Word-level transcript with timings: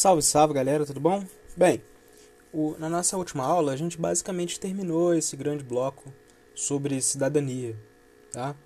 Salve, 0.00 0.22
salve 0.22 0.54
galera, 0.54 0.86
tudo 0.86 0.98
bom? 0.98 1.22
Bem, 1.54 1.82
o, 2.50 2.74
na 2.78 2.88
nossa 2.88 3.18
última 3.18 3.44
aula 3.44 3.72
a 3.72 3.76
gente 3.76 3.98
basicamente 3.98 4.58
terminou 4.58 5.12
esse 5.12 5.36
grande 5.36 5.62
bloco 5.62 6.10
sobre 6.54 7.02
cidadania, 7.02 7.76
tá? 8.32 8.56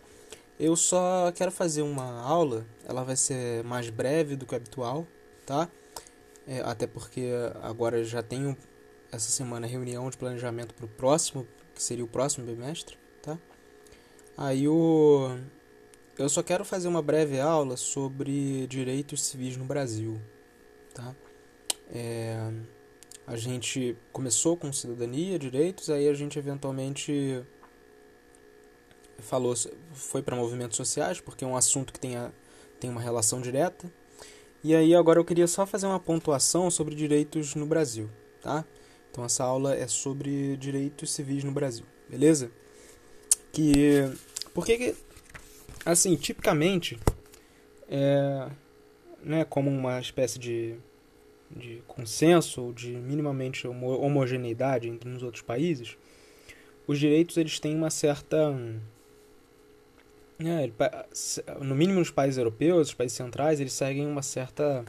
Eu 0.61 0.77
só 0.77 1.33
quero 1.35 1.51
fazer 1.51 1.83
uma 1.83 2.21
aula, 2.23 2.65
ela 2.87 3.03
vai 3.03 3.17
ser 3.17 3.65
mais 3.65 3.91
breve 3.91 4.37
do 4.37 4.47
que 4.47 4.55
o 4.55 4.57
habitual, 4.57 5.09
tá? 5.45 5.69
É, 6.47 6.61
até 6.61 6.87
porque 6.87 7.33
agora 7.65 8.05
já 8.05 8.23
tenho 8.23 8.57
essa 9.11 9.33
semana 9.33 9.67
reunião 9.67 10.09
de 10.09 10.17
planejamento 10.17 10.73
para 10.73 10.85
o 10.85 10.89
próximo, 10.89 11.45
que 11.75 11.83
seria 11.83 12.05
o 12.05 12.09
próximo 12.09 12.47
bimestre, 12.47 12.97
tá? 13.21 13.37
Aí 14.37 14.69
o 14.69 15.37
eu 16.17 16.29
só 16.29 16.45
quero 16.45 16.65
fazer 16.65 16.87
uma 16.87 17.03
breve 17.03 17.41
aula 17.41 17.77
sobre 17.77 18.69
direitos 18.69 19.21
civis 19.25 19.57
no 19.57 19.65
Brasil, 19.65 20.21
tá? 20.95 21.15
É, 21.91 22.51
a 23.27 23.37
gente 23.37 23.97
começou 24.13 24.57
com 24.57 24.73
cidadania, 24.73 25.39
direitos, 25.39 25.91
aí 25.91 26.09
a 26.09 26.15
gente 26.15 26.39
eventualmente 26.39 27.45
falou, 29.19 29.55
foi 29.93 30.23
para 30.23 30.37
movimentos 30.37 30.77
sociais, 30.77 31.21
porque 31.21 31.45
é 31.45 31.47
um 31.47 31.57
assunto 31.57 31.93
que 31.93 32.01
tem, 32.01 32.17
a, 32.17 32.31
tem 32.79 32.91
uma 32.91 33.01
relação 33.01 33.41
direta. 33.41 33.91
E 34.63 34.75
aí 34.75 34.95
agora 34.95 35.19
eu 35.19 35.25
queria 35.25 35.47
só 35.47 35.67
fazer 35.67 35.87
uma 35.87 36.01
pontuação 36.01 36.71
sobre 36.71 36.95
direitos 36.95 37.55
no 37.55 37.67
Brasil, 37.67 38.09
tá? 38.41 38.65
Então 39.11 39.25
essa 39.25 39.45
aula 39.45 39.75
é 39.75 39.87
sobre 39.87 40.57
direitos 40.57 41.13
civis 41.13 41.45
no 41.45 41.53
Brasil, 41.53 41.85
beleza? 42.09 42.51
Que 43.53 44.11
porque 44.55 44.77
que 44.79 44.97
assim, 45.85 46.17
tipicamente 46.17 46.99
é, 47.89 48.49
né, 49.25 49.45
como 49.45 49.71
uma 49.71 50.01
espécie 50.01 50.39
de 50.39 50.77
de 51.51 51.83
consenso 51.87 52.63
ou 52.63 52.73
de 52.73 52.91
minimamente 52.91 53.67
homogeneidade 53.69 54.89
entre 54.89 55.09
os 55.09 55.23
outros 55.23 55.43
países, 55.43 55.97
os 56.87 56.99
direitos 56.99 57.37
eles 57.37 57.61
têm 57.61 57.77
uma 57.77 57.91
certa 57.91 58.55
é, 60.41 60.69
no 61.61 61.77
mínimo 61.77 62.01
nos 62.01 62.11
países 62.11 62.39
europeus, 62.39 62.89
os 62.89 62.95
países 62.95 63.17
centrais, 63.17 63.61
eles 63.61 63.73
seguem 63.73 64.07
uma 64.07 64.23
certa 64.23 64.85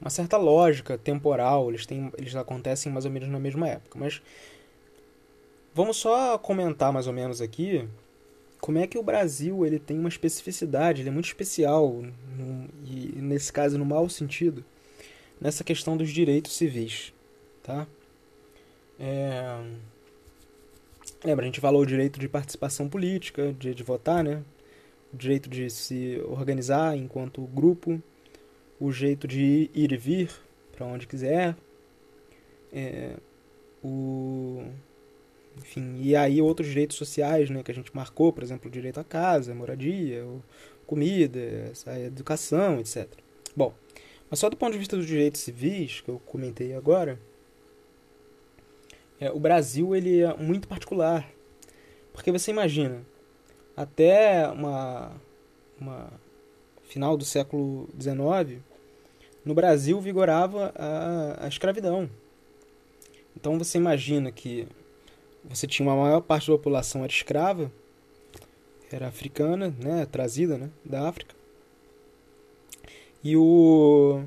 uma 0.00 0.10
certa 0.10 0.36
lógica 0.36 0.98
temporal, 0.98 1.68
eles 1.68 1.86
têm 1.86 2.10
eles 2.18 2.34
acontecem 2.34 2.90
mais 2.90 3.04
ou 3.04 3.10
menos 3.10 3.28
na 3.28 3.38
mesma 3.38 3.68
época, 3.68 3.98
mas 3.98 4.20
vamos 5.72 5.96
só 5.96 6.36
comentar 6.36 6.92
mais 6.92 7.06
ou 7.06 7.12
menos 7.12 7.40
aqui 7.40 7.88
como 8.62 8.78
é 8.78 8.86
que 8.86 8.96
o 8.96 9.02
Brasil 9.02 9.66
ele 9.66 9.80
tem 9.80 9.98
uma 9.98 10.08
especificidade, 10.08 11.02
ele 11.02 11.08
é 11.08 11.12
muito 11.12 11.26
especial 11.26 12.00
e 12.86 13.20
nesse 13.20 13.52
caso 13.52 13.76
no 13.76 13.84
mau 13.84 14.08
sentido 14.08 14.64
nessa 15.40 15.64
questão 15.64 15.96
dos 15.96 16.10
direitos 16.10 16.56
civis, 16.56 17.12
tá? 17.60 17.88
É... 19.00 19.60
Lembra, 21.24 21.44
a 21.44 21.46
gente 21.46 21.58
falou 21.58 21.82
o 21.82 21.86
direito 21.86 22.20
de 22.20 22.28
participação 22.28 22.88
política, 22.88 23.52
de, 23.52 23.74
de 23.74 23.82
votar, 23.82 24.22
né? 24.22 24.44
O 25.12 25.16
direito 25.16 25.50
de 25.50 25.68
se 25.68 26.22
organizar 26.28 26.96
enquanto 26.96 27.42
grupo, 27.42 28.00
o 28.78 28.92
jeito 28.92 29.26
de 29.26 29.68
ir 29.74 29.92
e 29.92 29.96
vir 29.96 30.30
para 30.70 30.86
onde 30.86 31.08
quiser, 31.08 31.56
é... 32.72 33.16
o 33.82 34.64
enfim, 35.58 35.98
e 36.00 36.16
aí 36.16 36.40
outros 36.40 36.68
direitos 36.68 36.96
sociais, 36.96 37.50
né, 37.50 37.62
que 37.62 37.70
a 37.70 37.74
gente 37.74 37.94
marcou, 37.94 38.32
por 38.32 38.42
exemplo, 38.42 38.68
o 38.68 38.72
direito 38.72 38.98
à 38.98 39.04
casa, 39.04 39.54
moradia, 39.54 40.24
comida, 40.86 41.72
educação, 42.06 42.80
etc. 42.80 43.08
Bom, 43.54 43.74
mas 44.30 44.38
só 44.38 44.48
do 44.48 44.56
ponto 44.56 44.72
de 44.72 44.78
vista 44.78 44.96
dos 44.96 45.06
direitos 45.06 45.40
civis, 45.40 46.00
que 46.00 46.08
eu 46.08 46.18
comentei 46.26 46.74
agora, 46.74 47.18
é, 49.20 49.30
o 49.30 49.38
Brasil 49.38 49.94
ele 49.94 50.20
é 50.20 50.36
muito 50.36 50.66
particular. 50.66 51.30
Porque 52.12 52.32
você 52.32 52.50
imagina, 52.50 53.04
até 53.76 54.48
uma, 54.48 55.12
uma 55.80 56.12
final 56.82 57.16
do 57.16 57.24
século 57.24 57.88
XIX, 58.00 58.60
no 59.44 59.54
Brasil 59.54 60.00
vigorava 60.00 60.72
a, 60.74 61.44
a 61.44 61.48
escravidão. 61.48 62.08
Então 63.36 63.58
você 63.58 63.78
imagina 63.78 64.30
que 64.30 64.68
você 65.48 65.66
tinha 65.66 65.88
uma 65.88 65.96
maior 65.96 66.20
parte 66.20 66.48
da 66.48 66.56
população 66.56 67.02
era 67.02 67.12
escrava, 67.12 67.70
era 68.90 69.08
africana, 69.08 69.74
né, 69.78 70.06
trazida, 70.06 70.58
né, 70.58 70.70
da 70.84 71.08
África. 71.08 71.34
E 73.24 73.36
o 73.36 74.24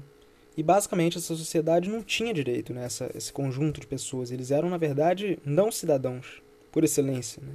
e 0.57 0.63
basicamente 0.63 1.17
essa 1.17 1.35
sociedade 1.35 1.89
não 1.89 2.01
tinha 2.01 2.33
direito, 2.33 2.73
né, 2.73 2.85
essa, 2.85 3.11
esse 3.13 3.31
conjunto 3.31 3.81
de 3.81 3.87
pessoas. 3.87 4.31
Eles 4.31 4.51
eram, 4.51 4.69
na 4.69 4.77
verdade, 4.77 5.37
não 5.45 5.71
cidadãos, 5.71 6.41
por 6.71 6.83
excelência. 6.83 7.41
Né? 7.43 7.53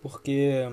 Porque. 0.00 0.68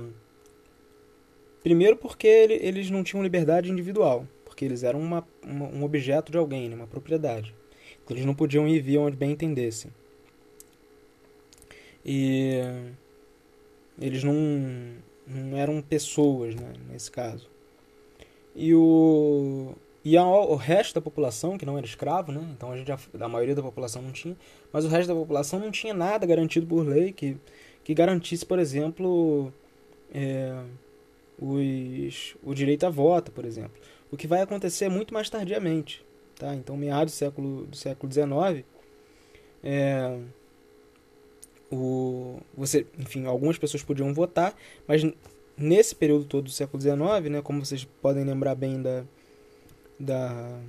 Primeiro, 1.61 1.97
porque 1.97 2.25
ele, 2.25 2.53
eles 2.55 2.89
não 2.89 3.03
tinham 3.03 3.21
liberdade 3.21 3.69
individual, 3.69 4.25
porque 4.45 4.65
eles 4.65 4.81
eram 4.81 4.99
uma, 4.99 5.27
uma, 5.43 5.67
um 5.67 5.83
objeto 5.83 6.31
de 6.31 6.37
alguém, 6.37 6.69
né, 6.69 6.75
uma 6.75 6.87
propriedade. 6.87 7.53
Então, 8.03 8.15
eles 8.15 8.25
não 8.25 8.33
podiam 8.33 8.67
ir 8.67 8.77
e 8.77 8.79
vir 8.79 8.97
onde 8.97 9.17
bem 9.17 9.31
entendessem. 9.31 9.91
E. 12.05 12.61
Eles 14.01 14.23
não, 14.23 14.33
não 15.27 15.57
eram 15.57 15.81
pessoas, 15.81 16.55
né, 16.55 16.73
nesse 16.89 17.11
caso. 17.11 17.49
E 18.55 18.73
o 18.73 19.75
e 20.03 20.17
o 20.17 20.55
resto 20.55 20.95
da 20.95 21.01
população, 21.01 21.57
que 21.57 21.65
não 21.65 21.77
era 21.77 21.85
escravo, 21.85 22.31
né? 22.31 22.41
Então 22.55 22.71
a, 22.71 22.77
gente, 22.77 22.91
a 22.91 23.27
maioria 23.27 23.53
da 23.53 23.61
população 23.61 24.01
não 24.01 24.11
tinha, 24.11 24.35
mas 24.71 24.85
o 24.85 24.87
resto 24.87 25.09
da 25.09 25.13
população 25.13 25.59
não 25.59 25.71
tinha 25.71 25.93
nada 25.93 26.25
garantido 26.25 26.65
por 26.65 26.87
lei 26.87 27.11
que, 27.11 27.37
que 27.83 27.93
garantisse, 27.93 28.45
por 28.45 28.59
exemplo, 28.59 29.53
é, 30.13 30.63
os, 31.37 32.35
o 32.43 32.53
direito 32.53 32.85
a 32.85 32.89
voto, 32.89 33.31
por 33.31 33.43
exemplo. 33.43 33.73
O 34.11 34.15
que 34.15 34.25
vai 34.25 34.41
acontecer 34.41 34.89
muito 34.89 35.13
mais 35.13 35.29
tardiamente. 35.29 36.03
Tá? 36.37 36.55
Então, 36.55 36.77
meados 36.77 37.13
do 37.13 37.17
século, 37.17 37.65
do 37.65 37.75
século 37.75 38.11
XIX, 38.11 38.65
é, 39.61 40.17
o, 41.71 42.39
você, 42.55 42.85
enfim, 42.97 43.25
algumas 43.25 43.57
pessoas 43.57 43.83
podiam 43.83 44.13
votar, 44.13 44.55
mas 44.87 45.03
nesse 45.57 45.95
período 45.95 46.25
todo 46.25 46.45
do 46.45 46.51
século 46.51 46.81
XIX, 46.81 47.29
né, 47.29 47.41
como 47.41 47.63
vocês 47.63 47.83
podem 48.01 48.23
lembrar 48.23 48.55
bem 48.55 48.81
da, 48.81 49.03
da, 49.99 50.59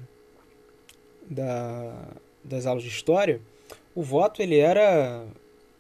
da, 1.29 2.09
das 2.45 2.67
aulas 2.67 2.83
de 2.83 2.89
história, 2.89 3.41
o 3.95 4.03
voto 4.03 4.43
ele 4.43 4.59
era 4.59 5.27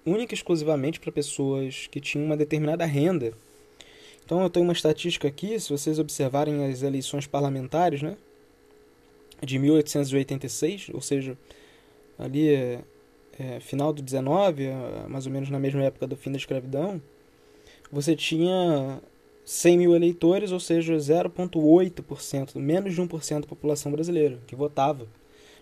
única 0.06 0.32
e 0.32 0.36
exclusivamente 0.36 1.00
para 1.00 1.12
pessoas 1.12 1.86
que 1.88 2.00
tinham 2.00 2.24
uma 2.24 2.36
determinada 2.36 2.84
renda. 2.86 3.32
Então 4.24 4.40
eu 4.42 4.48
tenho 4.48 4.64
uma 4.64 4.72
estatística 4.72 5.28
aqui, 5.28 5.58
se 5.58 5.70
vocês 5.70 5.98
observarem 5.98 6.64
as 6.64 6.82
eleições 6.82 7.26
parlamentares, 7.26 8.00
né, 8.00 8.16
de 9.42 9.58
1886, 9.58 10.90
ou 10.92 11.00
seja, 11.00 11.36
ali 12.18 12.78
é, 13.40 13.58
final 13.58 13.90
do 13.90 14.02
19, 14.02 14.66
é, 14.66 14.74
mais 15.08 15.24
ou 15.24 15.32
menos 15.32 15.48
na 15.48 15.58
mesma 15.58 15.82
época 15.82 16.06
do 16.06 16.14
fim 16.14 16.30
da 16.30 16.36
escravidão, 16.36 17.00
você 17.90 18.14
tinha 18.14 19.00
100 19.46 19.78
mil 19.78 19.96
eleitores, 19.96 20.52
ou 20.52 20.60
seja, 20.60 20.94
0,8%, 20.94 22.56
menos 22.56 22.94
de 22.94 23.00
1% 23.00 23.40
da 23.40 23.46
população 23.46 23.90
brasileira 23.90 24.38
que 24.46 24.54
votava. 24.54 25.06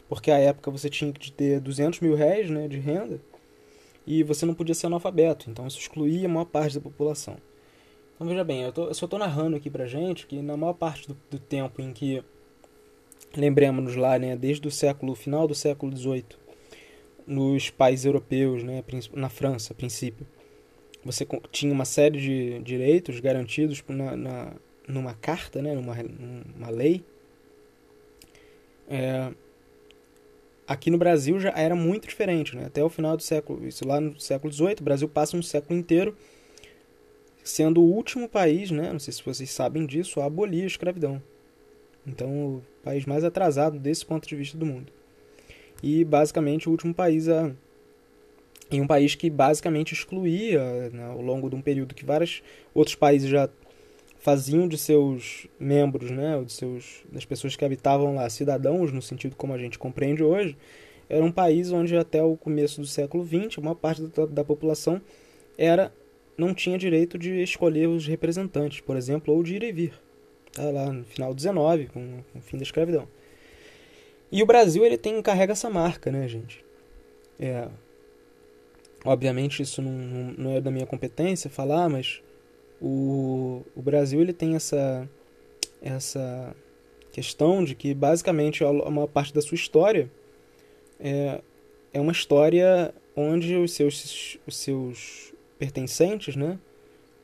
Porque 0.08 0.30
à 0.30 0.38
época 0.38 0.70
você 0.70 0.90
tinha 0.90 1.12
que 1.12 1.30
ter 1.30 1.60
200 1.60 2.00
mil 2.00 2.16
réis 2.16 2.50
né, 2.50 2.66
de 2.66 2.78
renda 2.78 3.20
e 4.06 4.22
você 4.22 4.44
não 4.44 4.54
podia 4.54 4.74
ser 4.74 4.86
analfabeto, 4.86 5.50
então 5.50 5.66
isso 5.66 5.78
excluía 5.78 6.26
a 6.26 6.30
maior 6.30 6.46
parte 6.46 6.74
da 6.74 6.80
população. 6.80 7.36
Então 8.14 8.26
veja 8.26 8.42
bem, 8.42 8.62
eu, 8.62 8.72
tô, 8.72 8.86
eu 8.86 8.94
só 8.94 9.04
estou 9.04 9.18
narrando 9.18 9.56
aqui 9.56 9.70
pra 9.70 9.86
gente 9.86 10.26
que 10.26 10.42
na 10.42 10.56
maior 10.56 10.72
parte 10.72 11.06
do, 11.06 11.16
do 11.30 11.38
tempo 11.38 11.80
em 11.82 11.92
que, 11.92 12.24
lembremos-nos 13.36 13.94
lá, 13.96 14.18
né, 14.18 14.34
desde 14.34 14.66
o 14.66 14.70
século 14.70 15.14
final 15.14 15.46
do 15.46 15.54
século 15.54 15.94
XVIII, 15.94 16.47
nos 17.28 17.68
países 17.70 18.06
europeus, 18.06 18.64
né, 18.64 18.82
na 19.12 19.28
França, 19.28 19.72
a 19.72 19.76
princípio, 19.76 20.26
você 21.04 21.26
tinha 21.52 21.72
uma 21.72 21.84
série 21.84 22.18
de 22.18 22.58
direitos 22.60 23.20
garantidos 23.20 23.84
na, 23.86 24.16
na 24.16 24.52
numa 24.88 25.14
carta, 25.14 25.60
né, 25.60 25.74
numa, 25.74 25.94
numa 25.94 26.70
lei. 26.70 27.04
É, 28.88 29.30
aqui 30.66 30.90
no 30.90 30.96
Brasil 30.96 31.38
já 31.38 31.50
era 31.50 31.76
muito 31.76 32.08
diferente, 32.08 32.56
né? 32.56 32.64
até 32.64 32.82
o 32.82 32.88
final 32.88 33.16
do 33.16 33.22
século, 33.22 33.68
isso 33.68 33.86
lá 33.86 34.00
no 34.00 34.18
século 34.18 34.50
XVIII, 34.50 34.76
o 34.80 34.84
Brasil 34.84 35.08
passa 35.08 35.36
um 35.36 35.42
século 35.42 35.78
inteiro 35.78 36.16
sendo 37.44 37.82
o 37.82 37.84
último 37.84 38.28
país, 38.28 38.70
né, 38.70 38.90
não 38.92 38.98
sei 38.98 39.12
se 39.12 39.22
vocês 39.22 39.50
sabem 39.50 39.86
disso, 39.86 40.20
a 40.20 40.24
abolir 40.24 40.64
a 40.64 40.66
escravidão. 40.66 41.22
Então, 42.06 42.28
o 42.28 42.62
país 42.82 43.04
mais 43.04 43.24
atrasado 43.24 43.78
desse 43.78 44.04
ponto 44.04 44.26
de 44.26 44.36
vista 44.36 44.56
do 44.56 44.64
mundo. 44.64 44.92
E 45.82 46.04
basicamente 46.04 46.68
o 46.68 46.72
último 46.72 46.94
país 46.94 47.28
a 47.28 47.52
em 48.70 48.80
um 48.80 48.86
país 48.86 49.14
que 49.14 49.30
basicamente 49.30 49.94
excluía, 49.94 50.90
né, 50.90 51.06
ao 51.06 51.22
longo 51.22 51.48
de 51.48 51.56
um 51.56 51.62
período 51.62 51.94
que 51.94 52.04
vários 52.04 52.42
outros 52.74 52.94
países 52.94 53.30
já 53.30 53.48
faziam 54.18 54.68
de 54.68 54.76
seus 54.76 55.46
membros, 55.58 56.10
né, 56.10 56.42
de 56.44 56.52
seus, 56.52 57.02
das 57.10 57.24
pessoas 57.24 57.56
que 57.56 57.64
habitavam 57.64 58.14
lá, 58.14 58.28
cidadãos, 58.28 58.92
no 58.92 59.00
sentido 59.00 59.36
como 59.36 59.54
a 59.54 59.58
gente 59.58 59.78
compreende 59.78 60.22
hoje, 60.22 60.56
era 61.08 61.24
um 61.24 61.32
país 61.32 61.72
onde 61.72 61.96
até 61.96 62.22
o 62.22 62.36
começo 62.36 62.80
do 62.80 62.86
século 62.86 63.26
XX, 63.26 63.56
uma 63.56 63.74
parte 63.74 64.02
da, 64.02 64.26
da 64.26 64.44
população 64.44 65.00
era 65.56 65.90
não 66.36 66.54
tinha 66.54 66.76
direito 66.78 67.18
de 67.18 67.42
escolher 67.42 67.88
os 67.88 68.06
representantes, 68.06 68.80
por 68.80 68.96
exemplo, 68.96 69.34
ou 69.34 69.42
de 69.42 69.56
ir 69.56 69.62
e 69.62 69.72
vir. 69.72 69.92
Tá 70.52 70.70
lá 70.70 70.92
no 70.92 71.04
final 71.04 71.34
do 71.34 71.40
XIX, 71.40 71.90
com, 71.92 72.22
com 72.32 72.38
o 72.38 72.42
fim 72.42 72.56
da 72.56 72.62
escravidão. 72.62 73.08
E 74.30 74.42
o 74.42 74.46
Brasil 74.46 74.84
ele 74.84 74.98
tem 74.98 75.20
carrega 75.22 75.52
essa 75.52 75.70
marca, 75.70 76.10
né, 76.10 76.28
gente? 76.28 76.64
É, 77.40 77.68
obviamente 79.04 79.62
isso 79.62 79.80
não, 79.80 79.92
não 80.36 80.56
é 80.56 80.60
da 80.60 80.70
minha 80.70 80.86
competência 80.86 81.48
falar, 81.48 81.88
mas 81.88 82.20
o, 82.80 83.62
o 83.74 83.82
Brasil 83.82 84.20
ele 84.20 84.32
tem 84.32 84.54
essa, 84.54 85.08
essa 85.80 86.54
questão 87.12 87.64
de 87.64 87.74
que 87.74 87.94
basicamente 87.94 88.62
a 88.64 88.90
maior 88.90 89.06
parte 89.06 89.32
da 89.32 89.40
sua 89.40 89.54
história 89.54 90.10
é, 91.00 91.40
é 91.92 92.00
uma 92.00 92.12
história 92.12 92.94
onde 93.16 93.56
os 93.56 93.72
seus, 93.72 94.38
os 94.46 94.56
seus 94.56 95.32
pertencentes, 95.58 96.36
né, 96.36 96.58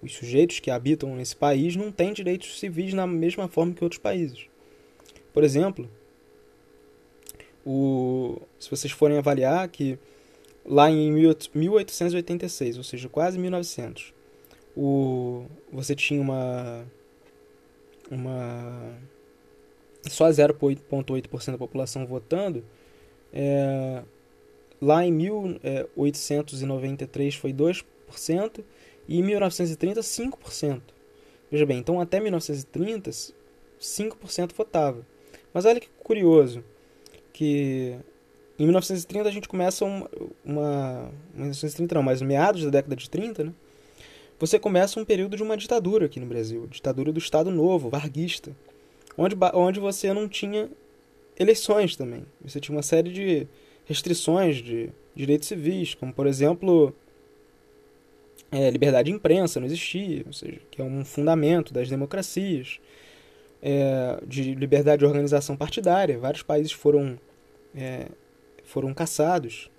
os 0.03 0.15
sujeitos 0.15 0.61
que 0.61 0.71
habitam 0.71 1.15
nesse 1.17 1.37
país 1.37 1.77
não 1.77 1.91
têm 1.91 2.13
direitos 2.13 2.59
civis 2.59 2.93
na 2.93 3.07
mesma 3.07 3.49
forma 3.49 3.73
que 3.73 3.83
outros 3.83 4.01
países. 4.01 4.47
Por 5.33 5.43
exemplo, 5.43 5.89
o, 7.65 8.43
se 8.59 8.69
vocês 8.71 8.93
forem 8.93 9.19
avaliar 9.19 9.69
que 9.69 9.99
lá 10.65 10.91
em 10.91 11.13
1886, 11.13 12.79
ou 12.79 12.85
seja, 12.85 13.09
quase 13.09 13.39
1900, 13.39 14.13
o, 14.77 15.45
você 15.73 15.95
tinha 15.95 16.21
uma, 16.21 16.85
uma 18.11 18.99
só 20.09 20.29
0,8% 20.29 21.53
da 21.53 21.59
população 21.59 22.05
votando, 22.07 22.65
é, 23.33 24.03
lá 24.81 25.05
em 25.05 25.13
1893 25.13 27.35
foi 27.35 27.53
2% 27.53 28.65
e 29.09 29.19
em 29.19 29.23
1930 29.23 30.01
5%. 30.01 30.81
Veja 31.51 31.67
bem, 31.67 31.79
então 31.79 32.01
até 32.01 32.21
1930 32.21 33.11
5% 33.81 34.53
votava. 34.55 35.05
Mas 35.53 35.65
olha 35.65 35.81
que 35.81 35.89
curioso 36.03 36.63
que 37.35 37.97
em 38.59 38.63
1930 38.63 39.29
a 39.29 39.33
gente 39.33 39.49
começa 39.49 39.85
uma, 39.85 40.09
uma 40.45 41.11
1930 41.35 41.95
não, 41.97 42.03
mas 42.03 42.23
meados 42.23 42.65
da 42.65 42.71
década 42.71 42.97
de 42.97 43.11
30, 43.11 43.45
né? 43.45 43.53
você 44.39 44.59
começa 44.59 44.99
um 44.99 45.05
período 45.05 45.37
de 45.37 45.43
uma 45.43 45.57
ditadura 45.57 46.07
aqui 46.07 46.21
no 46.21 46.27
Brasil, 46.27 46.67
ditadura 46.69 47.13
do 47.13 47.19
Estado 47.19 47.51
Novo, 47.51 47.91
varguista, 47.91 48.55
onde, 49.19 49.37
onde 49.53 49.81
você 49.81 50.13
não 50.13 50.29
tinha 50.29 50.71
eleições 51.39 51.97
também. 51.97 52.25
Você 52.43 52.61
tinha 52.61 52.77
uma 52.77 52.83
série 52.83 53.11
de 53.11 53.47
restrições 53.85 54.57
de 54.57 54.91
direitos 55.15 55.49
civis, 55.49 55.95
como 55.95 56.13
por 56.13 56.27
exemplo 56.27 56.95
é, 58.53 58.71
liberdade 58.71 59.11
de 59.11 59.17
imprensa 59.17 59.59
não 59.59 59.67
existia, 59.67 60.23
ou 60.27 60.33
seja, 60.33 60.61
que 60.71 60.81
é 60.81 60.85
um 60.85 61.05
fundamento 61.05 61.75
das 61.75 61.89
democracias, 61.89 62.79
é, 63.67 64.19
de 64.27 64.55
liberdade 64.55 65.01
de 65.01 65.07
organização 65.07 65.57
partidária. 65.57 66.19
Vários 66.19 66.43
países 66.43 66.71
foram 66.71 67.19
é, 67.75 68.09
foram 68.63 68.93
caçados, 68.93 69.71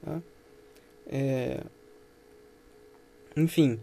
tá? 0.00 0.22
É, 1.08 1.60
enfim, 3.36 3.80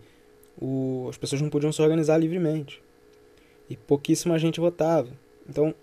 o, 0.60 1.08
as 1.10 1.18
pessoas 1.18 1.42
não 1.42 1.50
podiam 1.50 1.74
se 1.74 1.82
organizar 1.82 2.18
livremente. 2.18 2.82
E 3.70 3.76
pouquíssima 3.76 4.40
gente 4.40 4.62
votava. 4.62 5.10
Então, 5.48 5.76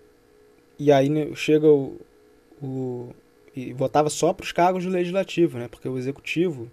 e 0.79 0.91
aí 0.91 1.07
né, 1.07 1.33
chega 1.35 1.67
o, 1.67 1.99
o 2.61 3.09
e 3.55 3.73
votava 3.73 4.09
só 4.09 4.33
para 4.33 4.43
os 4.43 4.51
cargos 4.51 4.83
do 4.85 4.89
legislativo, 4.89 5.57
né? 5.57 5.67
Porque 5.67 5.87
o 5.87 5.97
executivo 5.97 6.69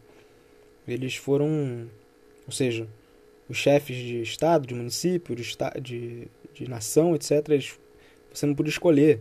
eles 0.88 1.16
foram, 1.16 1.88
ou 2.46 2.52
seja, 2.52 2.86
os 3.48 3.56
chefes 3.56 3.96
de 3.96 4.20
estado, 4.22 4.66
de 4.66 4.74
município, 4.74 5.34
de, 5.34 5.56
de, 5.80 6.28
de 6.54 6.68
nação, 6.68 7.14
etc. 7.14 7.46
Você 8.32 8.46
não 8.46 8.54
podia 8.54 8.70
escolher. 8.70 9.20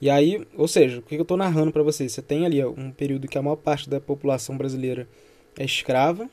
E 0.00 0.10
aí, 0.10 0.46
ou 0.56 0.68
seja, 0.68 0.98
o 0.98 1.02
que 1.02 1.14
eu 1.14 1.22
estou 1.22 1.36
narrando 1.36 1.72
para 1.72 1.82
vocês? 1.82 2.12
Você 2.12 2.20
tem 2.20 2.44
ali 2.44 2.62
um 2.64 2.90
período 2.90 3.28
que 3.28 3.38
a 3.38 3.42
maior 3.42 3.56
parte 3.56 3.88
da 3.88 4.00
população 4.00 4.56
brasileira 4.56 5.08
é 5.58 5.64
escrava, 5.64 6.28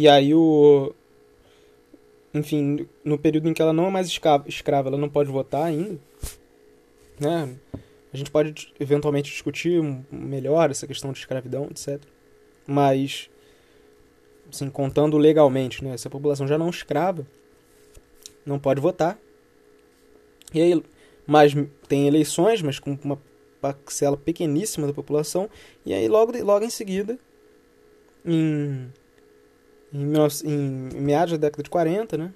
e 0.00 0.08
aí 0.08 0.32
o. 0.32 0.94
Enfim, 2.32 2.88
no 3.04 3.18
período 3.18 3.50
em 3.50 3.52
que 3.52 3.60
ela 3.60 3.72
não 3.72 3.86
é 3.86 3.90
mais 3.90 4.08
escrava, 4.46 4.88
ela 4.88 4.96
não 4.96 5.10
pode 5.10 5.30
votar 5.30 5.64
ainda. 5.64 5.98
Né? 7.18 7.54
A 8.10 8.16
gente 8.16 8.30
pode 8.30 8.72
eventualmente 8.80 9.30
discutir 9.30 9.82
melhor 10.10 10.70
essa 10.70 10.86
questão 10.86 11.12
de 11.12 11.18
escravidão, 11.18 11.68
etc. 11.70 12.00
Mas, 12.66 13.28
assim, 14.50 14.68
contando 14.70 15.16
legalmente, 15.18 15.84
né? 15.84 15.96
Se 15.96 16.06
a 16.06 16.10
população 16.10 16.46
já 16.46 16.58
não 16.58 16.70
escrava, 16.70 17.26
não 18.44 18.58
pode 18.58 18.80
votar. 18.80 19.18
E 20.52 20.60
aí, 20.60 20.82
mas 21.26 21.52
tem 21.88 22.06
eleições, 22.06 22.62
mas 22.62 22.78
com 22.78 22.98
uma 23.04 23.18
parcela 23.60 24.16
pequeníssima 24.16 24.86
da 24.86 24.92
população. 24.92 25.48
E 25.84 25.94
aí, 25.94 26.08
logo, 26.08 26.32
logo 26.42 26.64
em 26.64 26.70
seguida, 26.70 27.18
em 28.24 28.90
em, 29.92 30.14
em 30.44 31.00
meados 31.00 31.32
da 31.32 31.38
década 31.38 31.62
de 31.62 31.70
40, 31.70 32.16
né? 32.16 32.32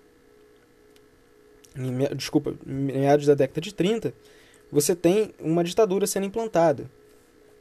Em, 1.76 2.16
desculpa, 2.16 2.54
meados 2.64 3.26
da 3.26 3.34
década 3.34 3.60
de 3.60 3.72
30, 3.72 4.14
você 4.70 4.94
tem 4.94 5.32
uma 5.40 5.62
ditadura 5.62 6.06
sendo 6.06 6.26
implantada, 6.26 6.90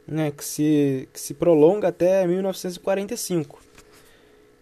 né? 0.06 0.30
Que 0.30 0.44
se, 0.44 1.08
que 1.12 1.20
se 1.20 1.34
prolonga 1.34 1.88
até 1.88 2.26
1945. 2.26 3.62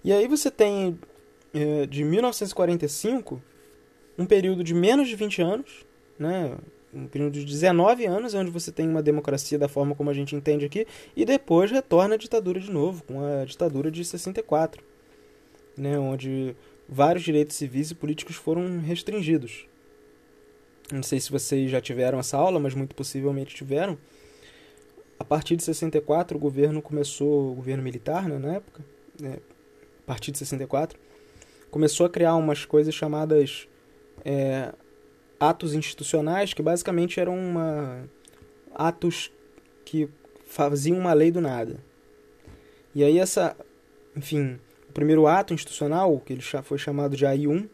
E 0.05 0.13
aí 0.13 0.27
você 0.27 0.51
tem, 0.51 0.99
é, 1.55 1.87
de 1.87 2.05
1945, 2.05 3.43
um 4.19 4.27
período 4.27 4.65
de 4.65 4.75
menos 4.75 5.09
de 5.09 5.17
20 5.17 5.43
anos, 5.43 5.87
né? 6.19 6.57
um 6.93 7.07
período 7.07 7.33
de 7.33 7.45
19 7.45 8.05
anos, 8.05 8.35
onde 8.35 8.51
você 8.51 8.71
tem 8.71 8.87
uma 8.89 9.03
democracia 9.03 9.59
da 9.59 9.69
forma 9.69 9.95
como 9.95 10.11
a 10.11 10.15
gente 10.15 10.37
entende 10.37 10.67
aqui, 10.67 10.87
e 11.17 11.25
depois 11.25 11.71
retorna 11.71 12.17
a 12.17 12.19
ditadura 12.19 12.61
de 12.61 12.71
novo, 12.71 13.03
com 13.05 13.25
a 13.25 13.45
ditadura 13.45 13.91
de 13.91 14.05
64 14.05 14.93
né, 15.77 15.99
onde 15.99 16.57
vários 16.89 17.25
direitos 17.25 17.57
civis 17.57 17.91
e 17.91 17.95
políticos 17.95 18.37
foram 18.37 18.79
restringidos. 18.79 19.67
Não 20.91 21.03
sei 21.03 21.21
se 21.21 21.31
vocês 21.31 21.71
já 21.71 21.81
tiveram 21.81 22.19
essa 22.19 22.37
aula, 22.37 22.61
mas 22.61 22.75
muito 22.75 22.95
possivelmente 22.95 23.55
tiveram. 23.55 23.97
A 25.19 25.25
partir 25.25 25.57
de 25.57 25.63
64, 25.63 26.37
o 26.37 26.41
governo 26.41 26.83
começou, 26.83 27.53
o 27.53 27.55
governo 27.55 27.83
militar 27.83 28.29
né, 28.29 28.39
na 28.39 28.55
época, 28.57 28.85
né, 29.21 29.39
a 30.05 30.07
partir 30.07 30.33
de 30.33 30.39
64, 30.39 30.99
começou 31.71 32.07
a 32.07 32.11
criar 32.11 32.35
umas 32.37 32.65
coisas 32.65 32.95
chamadas 32.95 33.67
é, 34.25 34.73
atos 35.41 35.75
institucionais, 35.75 36.55
que 36.55 36.63
basicamente 36.63 37.19
eram 37.19 37.37
uma, 37.37 38.05
atos 38.75 39.33
que 39.85 40.09
faziam 40.47 40.99
uma 40.99 41.13
lei 41.13 41.31
do 41.31 41.41
nada. 41.41 41.79
E 42.95 43.03
aí 43.03 43.19
essa, 43.19 43.57
enfim, 44.15 44.59
o 44.89 44.93
primeiro 44.93 45.27
ato 45.27 45.55
institucional, 45.55 46.21
que 46.21 46.35
ele 46.35 46.43
foi 46.43 46.79
chamado 46.79 47.17
de 47.17 47.25
AI-1, 47.25 47.69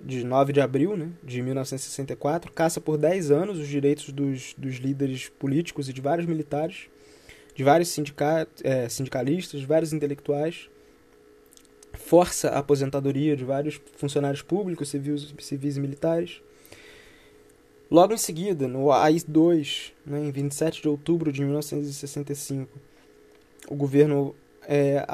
de 0.00 0.22
9 0.22 0.52
de 0.52 0.60
abril 0.60 0.96
né, 0.96 1.08
de 1.22 1.40
1964, 1.40 2.52
caça 2.52 2.80
por 2.80 2.98
10 2.98 3.30
anos 3.30 3.58
os 3.58 3.66
direitos 3.66 4.10
dos, 4.10 4.54
dos 4.56 4.76
líderes 4.76 5.30
políticos 5.30 5.88
e 5.88 5.92
de 5.94 6.00
vários 6.00 6.26
militares, 6.26 6.88
de 7.54 7.64
vários 7.64 7.88
sindica, 7.88 8.46
é, 8.62 8.88
sindicalistas, 8.88 9.62
vários 9.62 9.94
intelectuais, 9.94 10.68
força 12.04 12.50
a 12.50 12.58
aposentadoria 12.58 13.34
de 13.34 13.44
vários 13.44 13.80
funcionários 13.96 14.42
públicos, 14.42 14.90
civis, 14.90 15.34
civis 15.38 15.76
e 15.76 15.80
militares. 15.80 16.42
Logo 17.90 18.12
em 18.12 18.18
seguida, 18.18 18.68
no 18.68 18.92
AI-2, 18.92 19.92
né, 20.04 20.20
em 20.20 20.30
27 20.30 20.82
de 20.82 20.88
outubro 20.88 21.32
de 21.32 21.42
1965, 21.42 22.70
o 23.68 23.74
governo 23.74 24.34
é, 24.68 25.04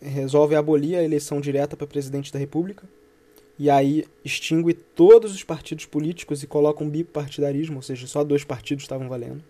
resolve 0.00 0.54
abolir 0.54 0.96
a 0.96 1.02
eleição 1.02 1.40
direta 1.40 1.76
para 1.76 1.86
presidente 1.86 2.32
da 2.32 2.38
República 2.38 2.84
e 3.58 3.68
aí 3.68 4.06
extingue 4.24 4.72
todos 4.72 5.34
os 5.34 5.42
partidos 5.42 5.84
políticos 5.84 6.42
e 6.42 6.46
coloca 6.46 6.82
um 6.82 6.88
bipartidarismo, 6.88 7.76
ou 7.76 7.82
seja, 7.82 8.06
só 8.06 8.22
dois 8.22 8.44
partidos 8.44 8.84
estavam 8.84 9.08
valendo. 9.08 9.42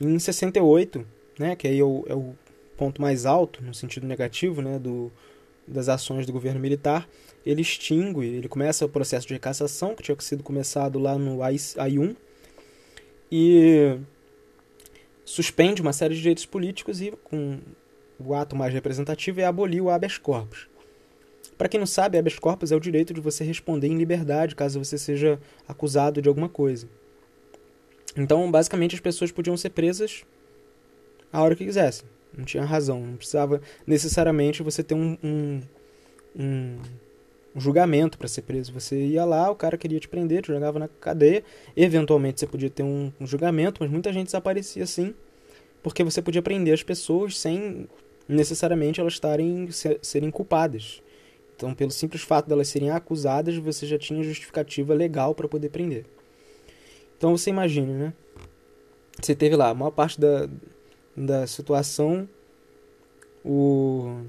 Em 0.00 0.18
68, 0.18 1.04
né, 1.38 1.56
que 1.56 1.66
aí 1.66 1.78
é 1.78 1.84
o, 1.84 2.04
é 2.06 2.14
o 2.14 2.34
ponto 2.76 3.00
mais 3.00 3.26
alto, 3.26 3.62
no 3.62 3.74
sentido 3.74 4.06
negativo, 4.06 4.60
né, 4.60 4.78
do, 4.78 5.10
das 5.66 5.88
ações 5.88 6.26
do 6.26 6.32
governo 6.32 6.60
militar, 6.60 7.08
ele 7.44 7.62
extingue, 7.62 8.26
ele 8.26 8.48
começa 8.48 8.84
o 8.84 8.88
processo 8.88 9.26
de 9.26 9.38
cassação, 9.38 9.94
que 9.94 10.02
tinha 10.02 10.16
sido 10.20 10.42
começado 10.42 10.98
lá 10.98 11.18
no 11.18 11.42
AI-1, 11.42 12.16
e 13.30 13.98
suspende 15.24 15.82
uma 15.82 15.92
série 15.92 16.14
de 16.14 16.20
direitos 16.20 16.46
políticos 16.46 17.00
e 17.00 17.12
com 17.24 17.58
o 18.18 18.34
ato 18.34 18.54
mais 18.54 18.72
representativo 18.72 19.40
é 19.40 19.44
abolir 19.44 19.82
o 19.82 19.90
habeas 19.90 20.18
corpus. 20.18 20.68
Para 21.56 21.68
quem 21.68 21.78
não 21.78 21.86
sabe, 21.86 22.18
habeas 22.18 22.38
corpus 22.38 22.72
é 22.72 22.76
o 22.76 22.80
direito 22.80 23.14
de 23.14 23.20
você 23.20 23.44
responder 23.44 23.88
em 23.88 23.96
liberdade 23.96 24.54
caso 24.54 24.78
você 24.78 24.98
seja 24.98 25.38
acusado 25.66 26.20
de 26.20 26.28
alguma 26.28 26.48
coisa. 26.48 26.88
Então, 28.16 28.50
basicamente, 28.50 28.94
as 28.94 29.00
pessoas 29.00 29.32
podiam 29.32 29.56
ser 29.56 29.70
presas 29.70 30.24
a 31.32 31.42
hora 31.42 31.56
que 31.56 31.64
quisessem. 31.64 32.06
Não 32.36 32.44
tinha 32.44 32.64
razão. 32.64 33.00
Não 33.00 33.16
precisava 33.16 33.60
necessariamente 33.86 34.62
você 34.62 34.82
ter 34.82 34.94
um, 34.94 35.16
um, 35.22 35.60
um 36.36 36.78
julgamento 37.56 38.18
para 38.18 38.28
ser 38.28 38.42
preso. 38.42 38.72
Você 38.72 38.96
ia 38.96 39.24
lá, 39.24 39.50
o 39.50 39.56
cara 39.56 39.76
queria 39.76 40.00
te 40.00 40.08
prender, 40.08 40.42
te 40.42 40.48
jogava 40.48 40.78
na 40.78 40.88
cadeia. 40.88 41.44
Eventualmente 41.76 42.40
você 42.40 42.46
podia 42.46 42.70
ter 42.70 42.82
um, 42.82 43.12
um 43.20 43.26
julgamento, 43.26 43.82
mas 43.82 43.90
muita 43.90 44.12
gente 44.12 44.26
desaparecia 44.26 44.82
assim, 44.82 45.14
porque 45.82 46.02
você 46.02 46.20
podia 46.20 46.42
prender 46.42 46.74
as 46.74 46.82
pessoas 46.82 47.38
sem 47.38 47.88
necessariamente 48.28 49.00
elas 49.00 49.14
estarem 49.14 49.68
serem 50.02 50.30
culpadas. 50.30 51.02
Então, 51.56 51.72
pelo 51.72 51.90
simples 51.90 52.22
fato 52.22 52.48
delas 52.48 52.68
serem 52.68 52.90
acusadas, 52.90 53.56
você 53.56 53.86
já 53.86 53.96
tinha 53.96 54.24
justificativa 54.24 54.92
legal 54.92 55.34
para 55.34 55.46
poder 55.46 55.68
prender. 55.68 56.04
Então 57.16 57.36
você 57.36 57.50
imagina, 57.50 57.92
né? 57.92 58.12
Você 59.20 59.34
teve 59.34 59.54
lá 59.54 59.68
a 59.68 59.74
maior 59.74 59.92
parte 59.92 60.20
da, 60.20 60.48
da 61.16 61.46
situação 61.46 62.28
o, 63.44 64.22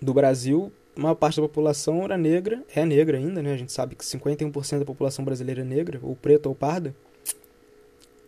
do 0.00 0.14
Brasil, 0.14 0.72
a 0.96 1.00
maior 1.00 1.14
parte 1.14 1.36
da 1.36 1.42
população 1.42 2.02
era 2.04 2.16
negra, 2.16 2.62
é 2.74 2.84
negra 2.84 3.18
ainda, 3.18 3.42
né? 3.42 3.52
A 3.52 3.56
gente 3.56 3.72
sabe 3.72 3.94
que 3.94 4.04
51% 4.04 4.80
da 4.80 4.84
população 4.84 5.24
brasileira 5.24 5.60
é 5.60 5.64
negra, 5.64 6.00
ou 6.02 6.16
preta 6.16 6.48
ou 6.48 6.54
parda. 6.54 6.94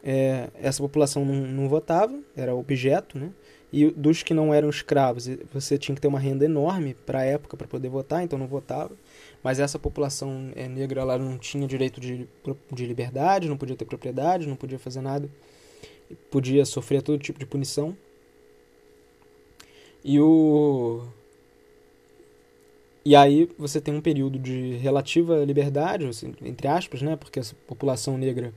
É, 0.03 0.49
essa 0.55 0.83
população 0.83 1.25
não, 1.25 1.35
não 1.35 1.69
votava, 1.69 2.19
era 2.37 2.55
objeto, 2.55 3.19
né? 3.19 3.31
E 3.73 3.89
dos 3.91 4.23
que 4.23 4.35
não 4.35 4.53
eram 4.53 4.69
escravos, 4.69 5.29
você 5.53 5.79
tinha 5.79 5.95
que 5.95 6.01
ter 6.01 6.09
uma 6.09 6.19
renda 6.19 6.45
enorme 6.45 6.95
para 7.07 7.21
a 7.21 7.25
época 7.25 7.57
para 7.57 7.69
poder 7.69 7.89
votar, 7.89 8.23
então 8.23 8.39
não 8.39 8.47
votava. 8.47 8.93
Mas 9.45 9.61
essa 9.61 9.79
população 9.79 10.51
é, 10.57 10.69
negra 10.69 11.01
ela 11.01 11.17
não 11.17 11.39
tinha 11.39 11.67
direito 11.69 12.01
de, 12.01 12.29
de 12.73 12.87
liberdade, 12.87 13.49
não 13.49 13.57
podia 13.57 13.77
ter 13.77 13.85
propriedade, 13.85 14.49
não 14.49 14.57
podia 14.57 14.79
fazer 14.79 15.01
nada, 15.01 15.31
podia 16.31 16.65
sofrer 16.65 17.03
todo 17.03 17.23
tipo 17.23 17.39
de 17.39 17.47
punição. 17.47 17.97
E 20.05 20.19
o 20.21 21.03
e 23.05 23.17
aí 23.17 23.49
você 23.59 23.81
tem 23.81 23.95
um 23.95 24.01
período 24.01 24.39
de 24.39 24.77
relativa 24.77 25.45
liberdade, 25.45 26.07
assim, 26.07 26.35
entre 26.43 26.69
aspas, 26.69 27.01
né? 27.03 27.17
Porque 27.17 27.41
a 27.41 27.45
população 27.67 28.19
negra 28.19 28.53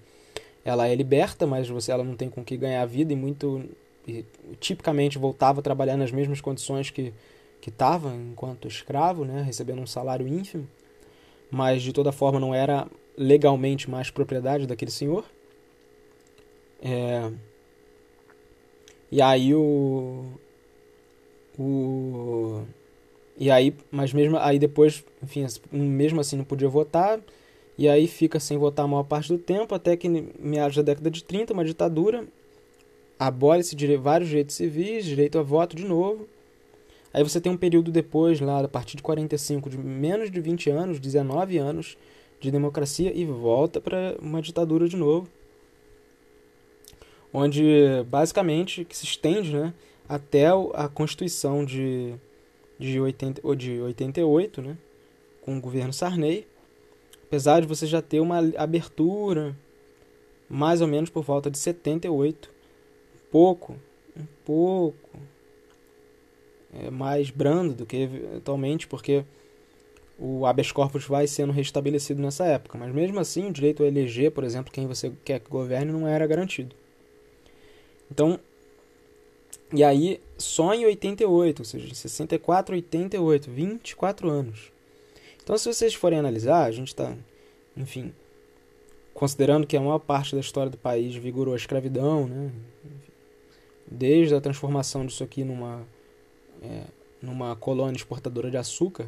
ela 0.66 0.88
é 0.88 0.96
liberta, 0.96 1.48
mas 1.48 1.70
você 1.70 1.92
ela 1.92 2.04
não 2.04 2.16
tem 2.16 2.30
com 2.30 2.44
que 2.44 2.58
ganhar 2.58 2.82
a 2.82 2.86
vida 2.86 3.14
e 3.14 3.16
muito 3.16 3.64
e, 4.08 4.26
tipicamente 4.60 5.18
voltava 5.18 5.60
a 5.60 5.64
trabalhar 5.64 5.98
nas 5.98 6.12
mesmas 6.12 6.42
condições 6.42 6.90
que 6.90 7.14
que 7.62 7.70
estava 7.70 8.14
enquanto 8.14 8.68
escravo, 8.68 9.24
né, 9.24 9.42
recebendo 9.42 9.82
um 9.82 9.88
salário 9.88 10.28
ínfimo, 10.28 10.68
mas 11.50 11.82
de 11.82 11.94
toda 11.94 12.12
forma 12.12 12.38
não 12.38 12.54
era 12.54 12.88
legalmente 13.18 13.90
mais 13.90 14.10
propriedade 14.12 14.68
daquele 14.68 14.92
senhor. 14.92 15.24
É... 16.84 17.32
E 19.10 19.22
aí 19.22 19.56
o, 19.56 20.26
o 21.58 22.64
e 23.38 23.50
aí, 23.50 23.76
mas 23.92 24.14
mesmo 24.14 24.38
aí 24.38 24.60
depois, 24.60 25.04
enfim, 25.22 25.46
mesmo 25.72 26.20
assim 26.22 26.38
não 26.38 26.44
podia 26.46 26.70
votar. 26.70 27.20
E 27.78 27.90
aí 27.90 28.08
fica 28.08 28.40
sem 28.40 28.58
votar 28.58 28.86
a 28.86 28.88
maior 28.88 29.04
parte 29.04 29.30
do 29.30 29.38
tempo, 29.40 29.74
até 29.74 29.98
que 29.98 30.08
meados 30.40 30.76
da 30.76 30.84
década 30.84 31.10
de 31.10 31.24
30, 31.24 31.54
uma 31.54 31.66
ditadura, 31.66 32.24
abole-se 33.18 33.76
vários 33.98 34.30
direitos 34.30 34.56
civis, 34.56 35.06
direito 35.06 35.40
a 35.40 35.42
voto 35.42 35.76
de 35.76 35.84
novo. 35.84 36.28
Aí 37.12 37.24
você 37.24 37.42
tem 37.42 37.52
um 37.52 37.58
período 37.58 37.92
depois, 37.92 38.40
lá 38.40 38.60
a 38.60 38.68
partir 38.68 38.98
de 38.98 39.04
45, 39.04 39.70
de 39.70 39.78
menos 39.78 40.30
de 40.32 40.40
20 40.40 40.70
anos, 40.70 41.00
19 41.00 41.58
anos 41.58 41.98
de 42.40 42.52
democracia 42.52 43.12
e 43.16 43.26
volta 43.26 43.82
para 43.82 44.16
uma 44.22 44.42
ditadura 44.42 44.88
de 44.88 44.98
novo. 44.98 45.28
Onde 47.34 48.04
basicamente 48.08 48.86
que 48.86 48.96
se 48.96 49.06
estende 49.06 49.52
né, 49.52 49.74
até 50.08 50.46
a 50.74 50.88
Constituição 50.88 51.66
de, 51.66 52.14
de, 52.78 53.00
80, 53.00 53.56
de 53.56 53.82
88, 53.82 54.62
né, 54.62 54.78
com 55.42 55.58
o 55.58 55.62
governo 55.62 55.92
Sarney. 55.92 56.48
Apesar 57.26 57.62
de 57.62 57.68
você 57.68 57.88
já 57.88 58.02
ter 58.02 58.20
uma 58.20 58.38
abertura 58.56 59.56
mais 60.48 60.82
ou 60.82 60.88
menos 60.88 61.10
por 61.10 61.24
volta 61.24 61.50
de 61.50 61.58
78 61.58 62.54
pouco, 63.34 63.76
um 64.16 64.26
pouco 64.46 65.10
é, 66.72 66.92
mais 66.92 67.32
brando 67.32 67.74
do 67.74 67.84
que 67.84 68.08
atualmente, 68.38 68.86
porque 68.86 69.26
o 70.20 70.46
habeas 70.46 70.72
corpus 70.72 71.06
vai 71.06 71.26
sendo 71.26 71.52
restabelecido 71.52 72.22
nessa 72.22 72.46
época. 72.46 72.78
Mas 72.78 72.94
mesmo 72.94 73.20
assim, 73.20 73.50
o 73.50 73.52
direito 73.52 73.82
a 73.82 73.88
eleger, 73.88 74.30
por 74.30 74.44
exemplo, 74.44 74.72
quem 74.72 74.86
você 74.86 75.12
quer 75.26 75.40
que 75.40 75.50
governe, 75.50 75.92
não 75.92 76.08
era 76.08 76.28
garantido. 76.28 76.76
Então, 78.12 78.40
e 79.74 79.84
aí, 79.84 80.22
só 80.38 80.74
em 80.74 80.86
88, 80.86 81.60
ou 81.60 81.66
seja, 81.66 81.88
em 81.88 81.94
64, 81.94 82.76
88, 82.76 83.50
24 83.50 84.30
anos. 84.30 84.72
Então, 85.42 85.58
se 85.58 85.72
vocês 85.72 85.94
forem 85.94 86.20
analisar, 86.20 86.64
a 86.66 86.72
gente 86.72 86.90
está, 86.90 87.16
enfim, 87.76 88.14
considerando 89.14 89.66
que 89.66 89.76
a 89.76 89.82
maior 89.82 90.00
parte 90.00 90.36
da 90.36 90.42
história 90.42 90.70
do 90.70 90.78
país 90.78 91.16
vigorou 91.16 91.54
a 91.54 91.58
escravidão, 91.58 92.28
né? 92.28 92.52
desde 93.86 94.34
a 94.34 94.42
transformação 94.42 95.06
disso 95.06 95.24
aqui 95.24 95.44
numa, 95.44 95.86
é, 96.62 96.84
numa 97.22 97.56
colônia 97.56 97.98
exportadora 97.98 98.50
de 98.50 98.58
açúcar 98.58 99.08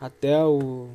até 0.00 0.44
o, 0.44 0.88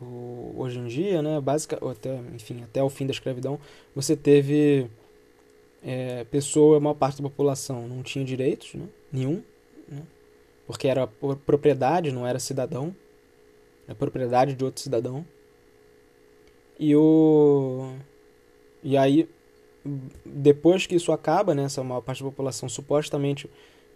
o 0.00 0.54
hoje 0.56 0.78
em 0.78 0.86
dia, 0.86 1.22
né, 1.22 1.40
básica, 1.40 1.78
até, 1.90 2.16
enfim, 2.34 2.62
até 2.62 2.82
o 2.82 2.90
fim 2.90 3.06
da 3.06 3.12
escravidão, 3.12 3.58
você 3.94 4.16
teve 4.16 4.88
é, 5.82 6.24
pessoa, 6.24 6.76
a 6.76 6.80
maior 6.80 6.94
parte 6.94 7.22
da 7.22 7.28
população 7.28 7.86
não 7.86 8.02
tinha 8.02 8.24
direitos, 8.24 8.74
né, 8.74 8.86
nenhum, 9.12 9.42
né, 9.88 10.02
porque 10.66 10.88
era 10.88 11.06
propriedade, 11.06 12.12
não 12.12 12.26
era 12.26 12.38
cidadão, 12.38 12.94
era 13.86 13.94
propriedade 13.94 14.54
de 14.54 14.64
outro 14.64 14.82
cidadão. 14.82 15.24
E 16.78 16.94
o 16.94 17.94
e 18.82 18.96
aí 18.96 19.28
depois 20.24 20.86
que 20.86 20.94
isso 20.94 21.12
acaba, 21.12 21.54
né, 21.54 21.64
essa 21.64 21.82
maior 21.82 22.00
parte 22.00 22.22
da 22.22 22.28
população 22.28 22.68
supostamente 22.68 23.48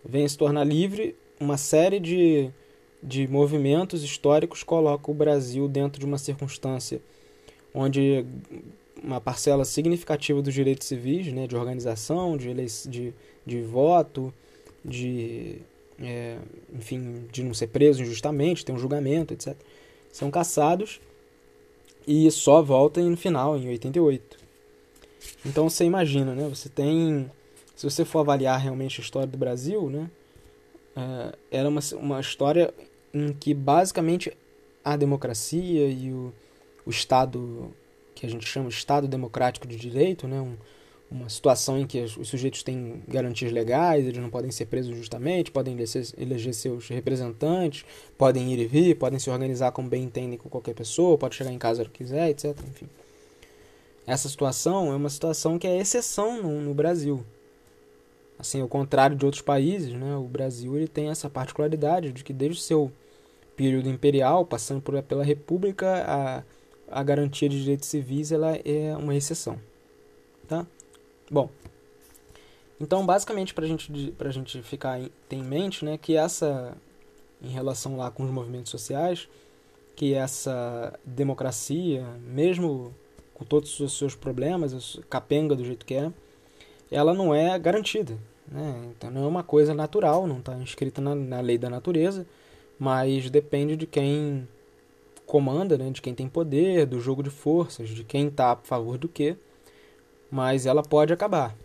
vem 0.05 0.27
se 0.27 0.37
tornar 0.37 0.65
livre, 0.65 1.15
uma 1.39 1.57
série 1.57 2.01
de, 2.01 2.51
de 3.03 3.29
movimentos 3.29 4.03
históricos 4.03 4.63
coloca 4.63 5.11
o 5.11 5.15
Brasil 5.15 5.69
dentro 5.69 6.01
de 6.01 6.07
uma 6.07 6.19
circunstância 6.19 7.01
onde 7.75 8.25
uma 9.03 9.21
parcela 9.21 9.65
significativa 9.65 10.43
dos 10.43 10.53
direitos 10.53 10.87
civis, 10.87 11.33
né, 11.33 11.47
de 11.47 11.57
organização, 11.57 12.37
de, 12.37 12.53
de, 12.89 13.15
de 13.47 13.63
voto, 13.63 14.33
de, 14.85 15.59
é, 16.01 16.39
enfim, 16.73 17.27
de 17.31 17.43
não 17.43 17.55
ser 17.55 17.69
preso 17.69 18.03
injustamente, 18.03 18.65
ter 18.65 18.73
um 18.73 18.79
julgamento, 18.79 19.35
etc., 19.35 19.57
são 20.11 20.31
caçados 20.31 21.01
e 22.07 22.31
só 22.31 22.61
voltam 22.61 23.09
no 23.09 23.17
final, 23.17 23.57
em 23.57 23.69
88. 23.69 24.37
Então 25.47 25.69
você 25.69 25.85
imagina, 25.85 26.35
né? 26.35 26.49
Você 26.49 26.69
tem, 26.69 27.31
se 27.75 27.89
você 27.89 28.05
for 28.05 28.21
avaliar 28.21 28.61
realmente 28.61 29.01
a 29.01 29.05
história 29.05 29.27
do 29.27 29.39
Brasil, 29.39 29.89
né? 29.89 30.11
É, 30.95 31.59
era 31.59 31.69
uma, 31.69 31.81
uma 31.95 32.21
história 32.21 32.73
em 33.15 33.33
que 33.33 33.55
basicamente 33.55 34.33
a 34.85 34.97
democracia 34.97 35.89
e 35.89 36.13
o, 36.13 36.33
o 36.85 36.91
Estado 36.91 37.73
que 38.23 38.27
a 38.27 38.31
gente 38.31 38.47
chama 38.47 38.69
Estado 38.69 39.09
democrático 39.09 39.67
de 39.67 39.75
direito, 39.75 40.29
né? 40.29 40.41
Um, 40.41 40.55
uma 41.11 41.29
situação 41.29 41.77
em 41.77 41.85
que 41.85 42.01
os 42.01 42.29
sujeitos 42.29 42.63
têm 42.63 43.03
garantias 43.09 43.51
legais, 43.51 44.07
eles 44.07 44.23
não 44.23 44.31
podem 44.31 44.53
ser 44.53 44.67
presos 44.67 44.97
justamente, 44.97 45.51
podem 45.51 45.75
eleger, 45.75 46.07
eleger 46.17 46.55
seus 46.55 46.89
representantes, 46.89 47.85
podem 48.17 48.53
ir 48.53 48.61
e 48.61 48.65
vir, 48.65 48.97
podem 48.97 49.19
se 49.19 49.29
organizar 49.29 49.73
como 49.73 49.89
bem 49.89 50.05
entendem 50.05 50.39
com 50.39 50.49
qualquer 50.49 50.73
pessoa, 50.73 51.19
pode 51.19 51.35
chegar 51.35 51.53
em 51.53 51.59
casa 51.59 51.85
que 51.85 51.91
quiser, 51.91 52.31
etc. 52.31 52.57
Enfim. 52.71 52.87
Essa 54.07 54.29
situação 54.29 54.93
é 54.93 54.95
uma 54.95 55.11
situação 55.11 55.59
que 55.59 55.67
é 55.67 55.77
exceção 55.77 56.41
no, 56.41 56.61
no 56.61 56.73
Brasil. 56.73 57.25
Assim, 58.39 58.61
ao 58.61 58.69
contrário 58.69 59.17
de 59.17 59.25
outros 59.25 59.43
países, 59.43 59.93
né, 59.93 60.17
o 60.17 60.29
Brasil 60.29 60.77
ele 60.77 60.89
tem 60.89 61.11
essa 61.11 61.29
particularidade 61.29 62.13
de 62.13 62.23
que 62.23 62.33
desde 62.33 62.59
o 62.61 62.63
seu 62.63 62.93
período 63.57 63.89
imperial, 63.89 64.47
passando 64.47 64.81
por, 64.81 65.03
pela 65.03 65.25
República, 65.25 66.05
a, 66.07 66.43
a 66.93 67.03
garantia 67.03 67.49
de 67.49 67.61
direitos 67.61 67.89
civis 67.89 68.31
ela 68.33 68.57
é 68.57 68.97
uma 68.97 69.15
exceção. 69.15 69.59
Tá? 70.47 70.67
Bom, 71.31 71.49
então 72.81 73.05
basicamente 73.07 73.55
para 73.55 73.67
gente, 73.67 74.15
a 74.19 74.31
gente 74.31 74.63
ficar 74.63 75.01
em, 75.01 75.11
ter 75.29 75.37
em 75.37 75.43
mente 75.43 75.85
né, 75.85 75.97
que 75.97 76.17
essa, 76.17 76.77
em 77.43 77.49
relação 77.49 77.97
lá 77.97 78.11
com 78.11 78.23
os 78.23 78.31
movimentos 78.31 78.71
sociais, 78.71 79.29
que 79.97 80.15
essa 80.15 80.99
democracia, 81.05 82.05
mesmo 82.27 82.95
com 83.35 83.45
todos 83.45 83.79
os 83.81 83.97
seus 83.97 84.15
problemas, 84.15 85.01
capenga 85.09 85.55
do 85.55 85.65
jeito 85.65 85.87
que 85.87 85.95
é, 85.95 86.13
ela 86.91 87.15
não 87.15 87.35
é 87.35 87.59
garantida. 87.59 88.17
Né? 88.47 88.91
Então 88.91 89.11
não 89.11 89.25
é 89.25 89.27
uma 89.27 89.43
coisa 89.43 89.73
natural, 89.73 90.27
não 90.27 90.39
está 90.39 90.55
inscrita 90.57 91.01
na, 91.01 91.15
na 91.15 91.41
lei 91.41 91.57
da 91.57 91.71
natureza, 91.71 92.27
mas 92.79 93.31
depende 93.31 93.77
de 93.77 93.87
quem 93.87 94.47
comanda, 95.33 95.79
né? 95.79 95.89
de 95.89 96.03
quem 96.03 96.15
tem 96.15 96.29
poder, 96.29 96.85
do 96.85 97.01
jogo 97.01 97.23
de 97.23 97.31
forças, 97.31 97.89
de 97.89 98.05
quem 98.05 98.29
está 98.29 98.53
a 98.53 98.57
favor 98.57 98.99
do 98.99 99.09
que, 99.09 99.35
mas 100.31 100.67
ela 100.67 100.83
pode 100.83 101.11
acabar. 101.11 101.57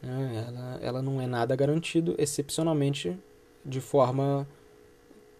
Né? 0.00 0.44
Ela, 0.46 0.78
ela 0.80 1.02
não 1.02 1.20
é 1.20 1.26
nada 1.26 1.56
garantido, 1.56 2.14
excepcionalmente 2.16 3.18
de 3.66 3.80
forma 3.80 4.46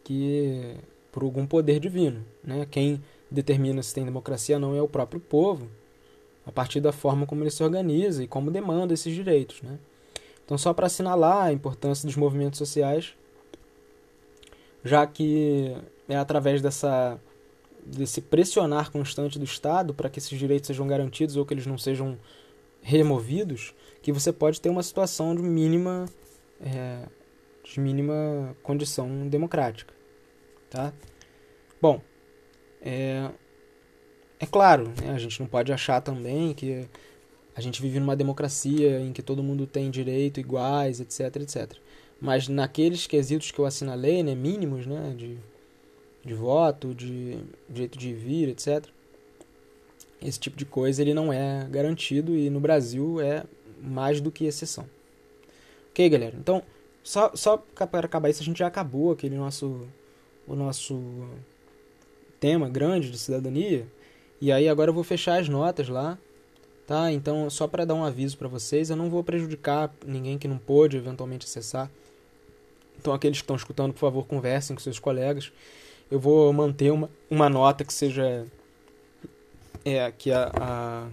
que 0.02 0.74
por 1.12 1.22
algum 1.22 1.46
poder 1.46 1.78
divino. 1.78 2.26
Né? 2.42 2.66
Quem 2.68 3.00
determina 3.30 3.80
se 3.80 3.94
tem 3.94 4.04
democracia 4.04 4.56
ou 4.56 4.60
não 4.60 4.74
é 4.74 4.82
o 4.82 4.88
próprio 4.88 5.20
povo, 5.20 5.68
a 6.44 6.50
partir 6.50 6.80
da 6.80 6.90
forma 6.90 7.26
como 7.26 7.44
ele 7.44 7.50
se 7.52 7.62
organiza 7.62 8.24
e 8.24 8.26
como 8.26 8.50
demanda 8.50 8.92
esses 8.92 9.14
direitos. 9.14 9.62
Né? 9.62 9.78
Então, 10.44 10.58
só 10.58 10.74
para 10.74 10.86
assinalar 10.86 11.44
a 11.44 11.52
importância 11.52 12.08
dos 12.08 12.16
movimentos 12.16 12.58
sociais, 12.58 13.14
já 14.82 15.06
que 15.06 15.76
é 16.08 16.16
através 16.16 16.60
dessa, 16.60 17.20
desse 17.84 18.20
pressionar 18.20 18.90
constante 18.90 19.38
do 19.38 19.44
Estado 19.44 19.94
para 19.94 20.08
que 20.08 20.18
esses 20.18 20.38
direitos 20.38 20.66
sejam 20.66 20.86
garantidos 20.86 21.36
ou 21.36 21.44
que 21.44 21.54
eles 21.54 21.66
não 21.66 21.78
sejam 21.78 22.18
removidos, 22.82 23.74
que 24.02 24.12
você 24.12 24.32
pode 24.32 24.60
ter 24.60 24.68
uma 24.68 24.82
situação 24.82 25.34
de 25.34 25.42
mínima, 25.42 26.06
é, 26.60 27.06
de 27.64 27.80
mínima 27.80 28.54
condição 28.62 29.26
democrática. 29.28 29.94
Tá? 30.68 30.92
Bom, 31.80 32.00
é, 32.82 33.30
é 34.38 34.46
claro, 34.46 34.92
né, 35.02 35.12
a 35.14 35.18
gente 35.18 35.40
não 35.40 35.46
pode 35.46 35.72
achar 35.72 36.00
também 36.02 36.52
que 36.52 36.86
a 37.56 37.60
gente 37.60 37.80
vive 37.80 38.00
numa 38.00 38.16
democracia 38.16 39.00
em 39.00 39.12
que 39.12 39.22
todo 39.22 39.42
mundo 39.42 39.66
tem 39.66 39.90
direito 39.90 40.40
iguais, 40.40 41.00
etc, 41.00 41.36
etc. 41.36 41.72
Mas 42.20 42.48
naqueles 42.48 43.06
quesitos 43.06 43.50
que 43.50 43.58
eu 43.58 43.64
assinalei, 43.64 44.22
né, 44.22 44.34
mínimos, 44.34 44.86
né, 44.86 45.14
de, 45.16 45.38
de 46.24 46.34
voto, 46.34 46.94
de 46.94 47.38
direito 47.68 47.98
de 47.98 48.12
vir, 48.12 48.48
etc, 48.48 48.88
esse 50.24 50.40
tipo 50.40 50.56
de 50.56 50.64
coisa 50.64 51.02
ele 51.02 51.12
não 51.12 51.30
é 51.30 51.66
garantido 51.70 52.34
e 52.34 52.48
no 52.48 52.58
Brasil 52.58 53.20
é 53.20 53.44
mais 53.80 54.20
do 54.20 54.32
que 54.32 54.46
exceção. 54.46 54.88
Ok, 55.90 56.08
galera? 56.08 56.34
Então, 56.38 56.62
só, 57.02 57.30
só 57.34 57.58
para 57.58 58.06
acabar 58.06 58.30
isso, 58.30 58.42
a 58.42 58.44
gente 58.44 58.58
já 58.58 58.66
acabou 58.66 59.12
aquele 59.12 59.36
nosso, 59.36 59.86
o 60.46 60.56
nosso 60.56 61.28
tema 62.40 62.68
grande 62.68 63.10
de 63.10 63.18
cidadania. 63.18 63.86
E 64.40 64.50
aí 64.50 64.66
agora 64.68 64.88
eu 64.88 64.94
vou 64.94 65.04
fechar 65.04 65.38
as 65.38 65.48
notas 65.48 65.88
lá, 65.88 66.18
tá? 66.86 67.12
Então, 67.12 67.48
só 67.50 67.68
para 67.68 67.84
dar 67.84 67.94
um 67.94 68.02
aviso 68.02 68.38
para 68.38 68.48
vocês, 68.48 68.88
eu 68.88 68.96
não 68.96 69.10
vou 69.10 69.22
prejudicar 69.22 69.94
ninguém 70.06 70.38
que 70.38 70.48
não 70.48 70.56
pôde 70.56 70.96
eventualmente 70.96 71.46
acessar. 71.46 71.90
Então, 72.98 73.12
aqueles 73.12 73.38
que 73.38 73.44
estão 73.44 73.56
escutando, 73.56 73.92
por 73.92 74.00
favor, 74.00 74.26
conversem 74.26 74.74
com 74.74 74.80
seus 74.80 74.98
colegas. 74.98 75.52
Eu 76.10 76.20
vou 76.20 76.52
manter 76.52 76.92
uma, 76.92 77.10
uma 77.30 77.48
nota 77.48 77.84
que 77.84 77.92
seja 77.92 78.46
é, 79.84 80.10
que 80.12 80.30
a, 80.30 80.50
a, 80.54 81.08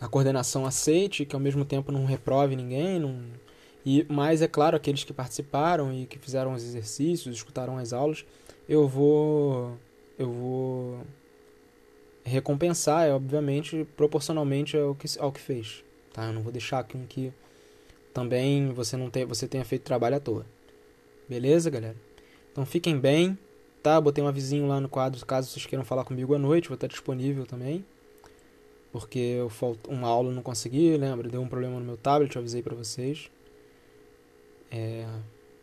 a 0.00 0.08
coordenação 0.08 0.66
aceite, 0.66 1.24
que 1.24 1.34
ao 1.34 1.40
mesmo 1.40 1.64
tempo 1.64 1.90
não 1.90 2.04
reprove 2.04 2.56
ninguém, 2.56 2.98
não, 2.98 3.22
e 3.84 4.04
mas 4.08 4.42
é 4.42 4.48
claro 4.48 4.76
aqueles 4.76 5.04
que 5.04 5.12
participaram 5.12 5.92
e 5.92 6.06
que 6.06 6.18
fizeram 6.18 6.52
os 6.52 6.64
exercícios, 6.64 7.36
escutaram 7.36 7.78
as 7.78 7.92
aulas, 7.92 8.24
eu 8.68 8.88
vou 8.88 9.78
eu 10.18 10.30
vou 10.30 11.00
recompensar, 12.24 13.06
é, 13.06 13.12
obviamente, 13.12 13.86
proporcionalmente 13.96 14.76
ao 14.76 14.94
que, 14.94 15.06
ao 15.18 15.30
que 15.30 15.40
fez. 15.40 15.84
Tá? 16.12 16.26
Eu 16.26 16.32
não 16.32 16.42
vou 16.42 16.50
deixar 16.50 16.82
com 16.82 17.06
que 17.06 17.32
também 18.12 18.72
você 18.72 18.96
não 18.96 19.08
tenha, 19.08 19.26
você 19.26 19.46
tenha 19.46 19.64
feito 19.64 19.82
trabalho 19.82 20.16
à 20.16 20.20
toa. 20.20 20.44
Beleza, 21.28 21.70
galera? 21.70 21.96
Então 22.50 22.66
fiquem 22.66 22.98
bem, 22.98 23.38
Botei 24.00 24.22
um 24.22 24.26
avisinho 24.26 24.66
lá 24.66 24.80
no 24.80 24.88
quadro, 24.88 25.24
caso 25.24 25.50
vocês 25.50 25.64
queiram 25.64 25.84
falar 25.84 26.04
comigo 26.04 26.34
à 26.34 26.38
noite, 26.38 26.68
vou 26.68 26.74
estar 26.74 26.86
disponível 26.86 27.46
também. 27.46 27.84
Porque 28.90 29.18
eu 29.18 29.48
falta 29.48 29.90
uma 29.90 30.08
aula 30.08 30.32
não 30.32 30.42
consegui, 30.42 30.96
lembra? 30.96 31.28
Deu 31.28 31.40
um 31.40 31.48
problema 31.48 31.78
no 31.78 31.84
meu 31.84 31.96
tablet, 31.96 32.34
eu 32.34 32.40
avisei 32.40 32.62
para 32.62 32.74
vocês. 32.74 33.30
É, 34.70 35.06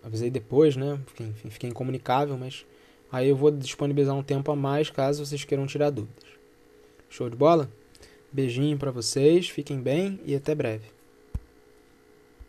avisei 0.04 0.30
depois, 0.30 0.76
né? 0.76 1.00
Enfim, 1.20 1.50
fiquei 1.50 1.70
incomunicável, 1.70 2.38
mas 2.38 2.66
aí 3.12 3.30
eu 3.30 3.36
vou 3.36 3.52
disponibilizar 3.52 4.16
um 4.16 4.24
tempo 4.24 4.52
a 4.52 4.56
mais 4.56 4.90
caso 4.90 5.26
vocês 5.26 5.44
queiram 5.44 5.66
tirar 5.66 5.90
dúvidas. 5.90 6.30
Show 7.10 7.30
de 7.30 7.36
bola? 7.36 7.70
Beijinho 8.32 8.78
para 8.78 8.92
vocês, 8.92 9.50
fiquem 9.50 9.80
bem 9.80 10.20
e 10.26 10.36
até 10.36 10.56
breve. 10.56 10.93